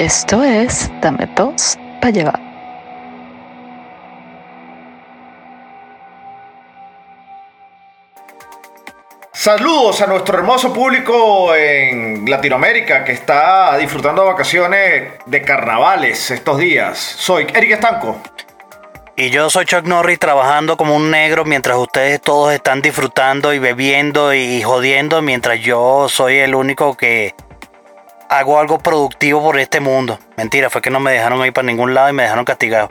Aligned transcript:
Esto 0.00 0.42
es 0.42 0.90
Dame 1.02 1.28
dos 1.36 1.78
para 2.00 2.10
llevar. 2.10 2.40
Saludos 9.30 10.00
a 10.00 10.06
nuestro 10.06 10.38
hermoso 10.38 10.72
público 10.72 11.54
en 11.54 12.24
Latinoamérica 12.30 13.04
que 13.04 13.12
está 13.12 13.76
disfrutando 13.76 14.22
de 14.22 14.28
vacaciones 14.28 15.12
de 15.26 15.42
carnavales 15.42 16.30
estos 16.30 16.56
días. 16.56 16.98
Soy 16.98 17.46
Eric 17.54 17.72
Estanco. 17.72 18.16
Y 19.16 19.28
yo 19.28 19.50
soy 19.50 19.66
Chuck 19.66 19.84
Norris 19.84 20.18
trabajando 20.18 20.78
como 20.78 20.96
un 20.96 21.10
negro 21.10 21.44
mientras 21.44 21.76
ustedes 21.76 22.22
todos 22.22 22.54
están 22.54 22.80
disfrutando 22.80 23.52
y 23.52 23.58
bebiendo 23.58 24.32
y 24.32 24.62
jodiendo 24.62 25.20
mientras 25.20 25.60
yo 25.60 26.08
soy 26.08 26.38
el 26.38 26.54
único 26.54 26.96
que 26.96 27.34
hago 28.30 28.60
algo 28.60 28.78
productivo 28.78 29.42
por 29.42 29.58
este 29.58 29.80
mundo. 29.80 30.18
Mentira, 30.36 30.70
fue 30.70 30.80
que 30.80 30.88
no 30.88 31.00
me 31.00 31.12
dejaron 31.12 31.44
ir 31.44 31.52
para 31.52 31.66
ningún 31.66 31.92
lado 31.92 32.08
y 32.08 32.12
me 32.12 32.22
dejaron 32.22 32.44
castigado. 32.44 32.90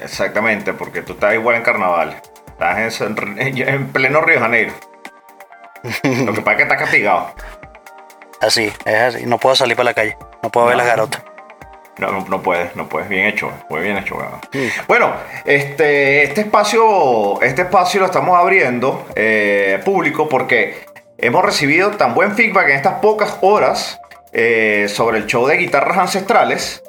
Exactamente, 0.00 0.72
porque 0.72 1.02
tú 1.02 1.12
estás 1.12 1.34
igual 1.34 1.56
en 1.56 1.62
carnaval. 1.62 2.20
Estás 2.48 3.00
en, 3.02 3.14
pleno 3.92 4.22
Río 4.22 4.36
de 4.36 4.40
Janeiro. 4.40 4.72
Lo 6.02 6.32
que 6.32 6.40
pasa 6.40 6.52
es 6.52 6.56
que 6.56 6.62
estás 6.62 6.78
castigado. 6.78 7.34
Así, 8.40 8.72
es 8.84 8.94
así. 8.94 9.26
No 9.26 9.38
puedo 9.38 9.54
salir 9.54 9.76
para 9.76 9.90
la 9.90 9.94
calle. 9.94 10.16
No 10.42 10.50
puedo 10.50 10.66
ver 10.66 10.76
las 10.76 10.86
garotas. 10.86 11.22
No, 11.98 12.12
no, 12.12 12.24
no, 12.28 12.42
puedes, 12.42 12.74
no 12.74 12.88
puedes. 12.88 13.08
Bien 13.08 13.26
hecho, 13.26 13.52
muy 13.68 13.82
bien 13.82 13.98
hecho. 13.98 14.16
Bueno, 14.86 15.12
este, 15.44 16.22
este 16.22 16.42
espacio, 16.42 17.42
este 17.42 17.62
espacio 17.62 18.00
lo 18.00 18.06
estamos 18.06 18.38
abriendo 18.38 19.06
eh, 19.14 19.80
público 19.84 20.28
porque 20.28 20.86
hemos 21.18 21.44
recibido 21.44 21.90
tan 21.90 22.14
buen 22.14 22.36
feedback 22.36 22.68
en 22.68 22.76
estas 22.76 23.00
pocas 23.00 23.38
horas 23.40 24.00
eh, 24.32 24.86
sobre 24.88 25.18
el 25.18 25.26
show 25.26 25.46
de 25.46 25.56
guitarras 25.56 25.98
ancestrales 25.98 26.82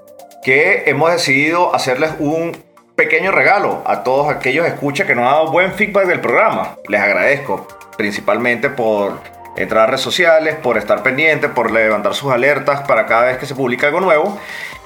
que 0.43 0.83
hemos 0.87 1.11
decidido 1.11 1.75
hacerles 1.75 2.11
un 2.19 2.57
pequeño 2.95 3.31
regalo 3.31 3.81
a 3.85 4.03
todos 4.03 4.29
aquellos 4.29 4.65
escuchas 4.67 5.07
que 5.07 5.15
nos 5.15 5.25
han 5.25 5.31
dado 5.31 5.51
buen 5.51 5.73
feedback 5.73 6.05
del 6.05 6.19
programa. 6.19 6.75
Les 6.87 6.99
agradezco 6.99 7.67
principalmente 7.97 8.69
por 8.69 9.19
entrar 9.55 9.83
a 9.83 9.87
redes 9.87 10.01
sociales, 10.01 10.55
por 10.55 10.77
estar 10.77 11.03
pendientes, 11.03 11.49
por 11.51 11.71
levantar 11.71 12.13
sus 12.13 12.31
alertas 12.31 12.81
para 12.87 13.05
cada 13.05 13.25
vez 13.25 13.37
que 13.37 13.45
se 13.45 13.55
publica 13.55 13.87
algo 13.87 14.01
nuevo. 14.01 14.37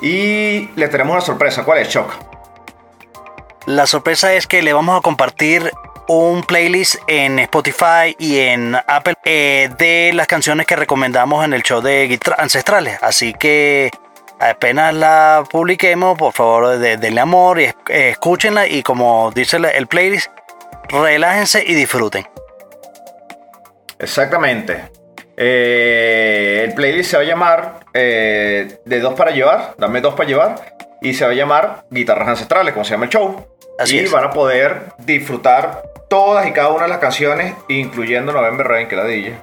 Y 0.02 0.70
les 0.76 0.90
tenemos 0.90 1.14
una 1.14 1.22
sorpresa. 1.22 1.64
¿Cuál 1.64 1.80
es, 1.80 1.90
Choc? 1.90 2.12
La 3.66 3.88
sorpresa 3.88 4.34
es 4.34 4.45
que 4.45 4.62
le 4.62 4.73
vamos 4.73 5.00
a 5.00 5.02
compartir 5.02 5.72
un 6.14 6.44
playlist 6.44 6.95
en 7.08 7.39
Spotify 7.39 8.16
y 8.17 8.39
en 8.39 8.75
Apple 8.75 9.16
eh, 9.25 9.69
de 9.78 10.11
las 10.14 10.28
canciones 10.28 10.66
que 10.66 10.75
recomendamos 10.75 11.44
en 11.45 11.53
el 11.53 11.64
show 11.64 11.81
de 11.81 12.08
Guitar 12.08 12.36
Ancestrales. 12.38 12.97
Así 13.02 13.33
que 13.33 13.92
apenas 14.39 14.94
la 14.94 15.44
publiquemos, 15.50 16.17
por 16.17 16.33
favor 16.33 16.78
denle 16.78 17.22
amor 17.22 17.59
y 17.61 17.70
escúchenla 17.88 18.67
y 18.67 18.83
como 18.83 19.31
dice 19.33 19.58
el 19.58 19.88
playlist, 19.88 20.31
relájense 20.89 21.64
y 21.66 21.73
disfruten. 21.73 22.27
Exactamente. 23.99 24.89
Eh, 25.36 26.65
el 26.67 26.73
playlist 26.76 27.11
se 27.11 27.17
va 27.17 27.23
a 27.23 27.26
llamar 27.26 27.80
eh, 27.92 28.80
De 28.86 28.99
dos 28.99 29.15
para 29.15 29.32
llevar, 29.32 29.73
dame 29.80 29.99
dos 29.99 30.14
para 30.14 30.30
llevar, 30.30 30.76
y 31.02 31.14
se 31.14 31.26
va 31.26 31.32
a 31.32 31.33
llamar 31.33 31.86
Guitarras 31.89 32.27
Ancestrales, 32.27 32.73
como 32.73 32.86
se 32.86 32.92
llama 32.92 33.05
el 33.05 33.11
show. 33.11 33.48
Así 33.80 34.00
y 34.00 34.06
van 34.08 34.26
a 34.26 34.30
poder 34.32 34.94
disfrutar 35.00 35.84
todas 36.08 36.48
y 36.48 36.52
cada 36.52 36.70
una 36.70 36.84
de 36.84 36.89
las 36.89 37.00
canciones, 37.00 37.56
incluyendo 37.67 38.32
November 38.32 38.67
Rain, 38.67 38.88
que 38.88 38.95
la 38.95 39.04
DJ. 39.06 39.36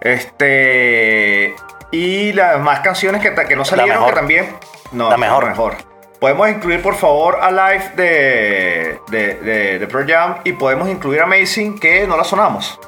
Este. 0.00 1.54
Y 1.90 2.32
las 2.32 2.58
más 2.60 2.80
canciones 2.80 3.22
que, 3.22 3.34
que 3.34 3.56
no 3.56 3.64
salieron, 3.64 4.06
que 4.06 4.12
también. 4.12 4.56
No, 4.92 5.10
la 5.10 5.16
mejor. 5.16 5.46
mejor. 5.46 5.74
Podemos 6.20 6.48
incluir, 6.50 6.80
por 6.82 6.94
favor, 6.94 7.38
a 7.40 7.50
Live 7.50 7.92
de, 7.96 9.00
de, 9.10 9.78
de, 9.78 9.86
Pro 9.88 10.04
Jam 10.06 10.36
y 10.44 10.52
podemos 10.52 10.88
incluir 10.88 11.20
Amazing, 11.20 11.80
que 11.80 12.06
no 12.06 12.16
la 12.16 12.24
sonamos. 12.24 12.78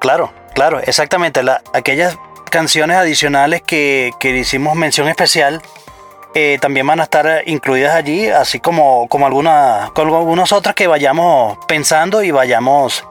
Claro, 0.00 0.32
claro, 0.54 0.80
exactamente. 0.80 1.42
La, 1.42 1.62
aquellas 1.74 2.18
canciones 2.50 2.96
adicionales 2.96 3.60
que, 3.60 4.12
que 4.18 4.30
hicimos 4.30 4.74
mención 4.74 5.08
especial 5.08 5.60
eh, 6.36 6.58
también 6.60 6.84
van 6.84 6.98
a 6.98 7.04
estar 7.04 7.42
incluidas 7.46 7.94
allí, 7.94 8.28
así 8.28 8.58
como, 8.58 9.06
como, 9.08 9.24
algunas, 9.24 9.90
como 9.92 10.18
algunas 10.18 10.52
otras 10.52 10.74
que 10.74 10.88
vayamos 10.88 11.56
pensando 11.68 12.24
y 12.24 12.32
vayamos 12.32 13.06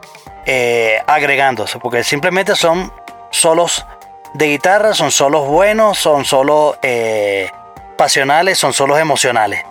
eh, 0.45 1.01
agregándose, 1.07 1.79
porque 1.79 2.03
simplemente 2.03 2.53
son 2.57 2.91
solos 3.29 3.85
de 4.33 4.47
guitarra, 4.47 4.93
son 4.93 5.09
solos 5.09 5.47
buenos, 5.47 5.97
son 5.97 6.25
solos 6.25 6.77
eh, 6.81 7.49
pasionales, 7.97 8.57
son 8.57 8.73
solos 8.73 8.99
emocionales. 8.99 9.63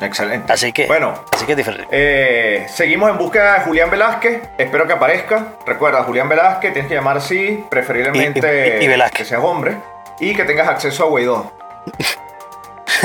Excelente. 0.00 0.50
Así 0.50 0.72
que, 0.72 0.86
bueno, 0.86 1.22
así 1.30 1.44
que 1.44 1.54
diferente. 1.54 2.66
seguimos 2.68 3.10
en 3.10 3.18
búsqueda 3.18 3.58
de 3.58 3.64
Julián 3.66 3.90
Velázquez. 3.90 4.48
Espero 4.56 4.86
que 4.86 4.94
aparezca. 4.94 5.48
Recuerda, 5.66 6.04
Julián 6.04 6.26
Velázquez, 6.26 6.72
tienes 6.72 6.88
que 6.88 6.94
llamar 6.94 7.18
así, 7.18 7.66
preferiblemente 7.68 8.78
y, 8.80 9.10
que 9.10 9.24
seas 9.26 9.42
hombre 9.44 9.76
y 10.18 10.34
que 10.34 10.44
tengas 10.44 10.68
acceso 10.68 11.04
a 11.04 11.08
Guaidó. 11.08 11.52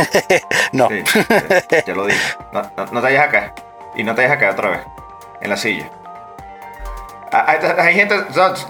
no. 0.71 0.89
ya 0.89 1.95
lo 1.95 2.05
dije. 2.05 2.19
No, 2.51 2.61
te 2.61 2.99
vayas 2.99 3.27
acá. 3.27 3.53
Y 3.95 4.03
no 4.03 4.15
te 4.15 4.21
vayas 4.21 4.37
acá 4.37 4.51
otra 4.51 4.69
vez. 4.69 4.79
En 5.41 5.49
la 5.49 5.57
silla. 5.57 5.89
Ah, 7.31 7.57
hay, 7.79 7.95
gente, 7.95 8.15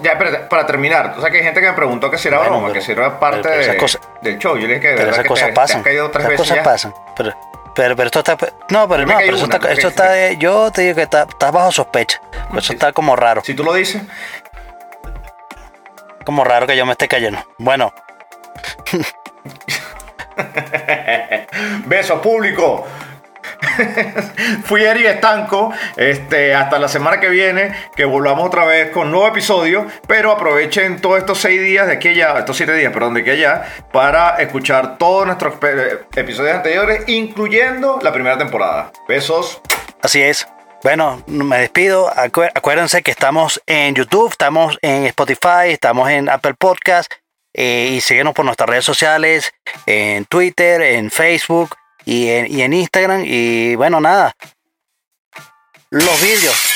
ya, 0.02 0.18
para 0.48 0.66
terminar, 0.66 1.14
o 1.16 1.20
sea 1.20 1.30
que 1.30 1.36
hay 1.36 1.44
gente 1.44 1.60
que 1.60 1.68
me 1.68 1.74
preguntó 1.74 2.10
que 2.10 2.18
si 2.18 2.26
era 2.26 2.40
broma, 2.40 2.72
que 2.72 2.80
si 2.80 2.92
era 2.92 3.20
parte 3.20 3.48
del 4.22 4.38
show. 4.38 4.56
Yo 4.56 4.66
le 4.66 4.74
dije 4.74 4.80
que 4.80 4.88
de 4.88 5.04
verdad 5.04 5.22
que 5.22 5.28
cosas 5.28 5.50
pasan. 5.52 5.82
caído 5.82 6.10
tres 6.10 6.26
veces 6.26 6.48
cosas 6.48 6.64
pasan. 6.64 6.94
Pero, 7.16 7.94
pero, 7.94 8.02
esto 8.04 8.20
está. 8.20 8.36
No, 8.70 8.88
pero 8.88 9.06
no, 9.06 9.18
pero 9.18 9.36
está, 9.36 9.70
esto 9.70 9.88
está. 9.88 10.32
Yo 10.32 10.72
te 10.72 10.82
digo 10.82 10.94
que 10.96 11.02
está, 11.02 11.26
estás 11.28 11.52
bajo 11.52 11.70
sospecha. 11.70 12.20
Eso 12.56 12.72
está 12.72 12.92
como 12.92 13.14
raro. 13.14 13.42
Si 13.44 13.54
tú 13.54 13.62
lo 13.62 13.74
dices. 13.74 14.02
Como 16.24 16.42
raro 16.42 16.66
que 16.66 16.76
yo 16.76 16.84
me 16.86 16.92
esté 16.92 17.06
cayendo. 17.06 17.38
Bueno. 17.58 17.92
Besos 21.86 22.20
público. 22.20 22.86
Fui 24.64 24.84
Eri 24.84 25.06
Estanco. 25.06 25.72
Este, 25.96 26.54
hasta 26.54 26.78
la 26.78 26.88
semana 26.88 27.20
que 27.20 27.28
viene, 27.28 27.74
que 27.94 28.04
volvamos 28.04 28.46
otra 28.46 28.64
vez 28.64 28.90
con 28.90 29.10
nuevo 29.10 29.28
episodio. 29.28 29.86
Pero 30.06 30.32
aprovechen 30.32 31.00
todos 31.00 31.18
estos 31.18 31.38
seis 31.38 31.60
días 31.60 31.86
de 31.86 31.94
aquí 31.94 32.08
allá, 32.08 32.38
estos 32.38 32.56
siete 32.56 32.74
días, 32.74 32.92
perdón, 32.92 33.14
de 33.14 33.20
aquí 33.22 33.30
allá, 33.30 33.64
para 33.92 34.36
escuchar 34.36 34.98
todos 34.98 35.26
nuestros 35.26 35.54
episodios 36.14 36.56
anteriores, 36.56 37.04
incluyendo 37.08 37.98
la 38.02 38.12
primera 38.12 38.38
temporada. 38.38 38.92
Besos. 39.08 39.60
Así 40.02 40.22
es. 40.22 40.46
Bueno, 40.82 41.22
me 41.26 41.58
despido. 41.58 42.12
acuérdense 42.14 43.02
que 43.02 43.10
estamos 43.10 43.60
en 43.66 43.94
YouTube, 43.94 44.30
estamos 44.30 44.78
en 44.82 45.04
Spotify, 45.06 45.70
estamos 45.70 46.08
en 46.10 46.28
Apple 46.28 46.54
Podcast 46.54 47.12
eh, 47.58 47.94
y 47.94 48.00
síguenos 48.02 48.34
por 48.34 48.44
nuestras 48.44 48.68
redes 48.68 48.84
sociales, 48.84 49.52
en 49.86 50.26
Twitter, 50.26 50.82
en 50.82 51.10
Facebook 51.10 51.74
y 52.04 52.28
en, 52.28 52.52
y 52.52 52.60
en 52.60 52.74
Instagram. 52.74 53.24
Y 53.24 53.74
bueno, 53.76 53.98
nada. 53.98 54.36
Los 55.88 56.22
vídeos. 56.22 56.75